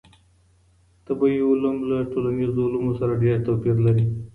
طبیعي 1.05 1.41
علوم 1.49 1.77
له 1.89 1.97
ټولنیزو 2.11 2.61
علومو 2.67 2.91
سره 2.99 3.19
ډېر 3.23 3.37
توپیر 3.47 3.75
لري. 3.85 4.05